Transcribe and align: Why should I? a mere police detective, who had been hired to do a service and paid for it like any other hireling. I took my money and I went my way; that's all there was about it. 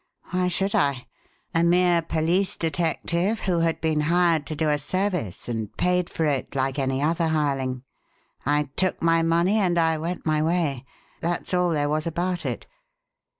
Why 0.31 0.47
should 0.47 0.73
I? 0.73 1.05
a 1.53 1.63
mere 1.63 2.01
police 2.01 2.57
detective, 2.57 3.41
who 3.41 3.59
had 3.59 3.79
been 3.81 4.01
hired 4.01 4.47
to 4.47 4.55
do 4.55 4.67
a 4.67 4.79
service 4.79 5.47
and 5.47 5.77
paid 5.77 6.09
for 6.09 6.25
it 6.25 6.55
like 6.55 6.79
any 6.79 7.03
other 7.03 7.27
hireling. 7.27 7.83
I 8.43 8.69
took 8.75 8.99
my 9.03 9.21
money 9.21 9.57
and 9.57 9.77
I 9.77 9.99
went 9.99 10.25
my 10.25 10.41
way; 10.41 10.85
that's 11.19 11.53
all 11.53 11.69
there 11.69 11.87
was 11.87 12.07
about 12.07 12.47
it. 12.47 12.65